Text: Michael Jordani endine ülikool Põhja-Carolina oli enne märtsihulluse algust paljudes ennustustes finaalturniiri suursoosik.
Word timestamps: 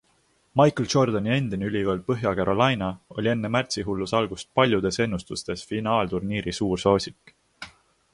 Michael 0.59 0.87
Jordani 0.93 1.31
endine 1.33 1.67
ülikool 1.67 1.99
Põhja-Carolina 2.07 2.87
oli 3.23 3.31
enne 3.33 3.51
märtsihulluse 3.57 4.17
algust 4.21 4.49
paljudes 4.61 4.99
ennustustes 5.05 5.67
finaalturniiri 5.73 6.55
suursoosik. 6.61 7.35